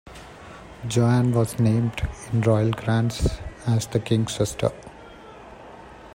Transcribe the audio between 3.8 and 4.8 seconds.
the King's sister.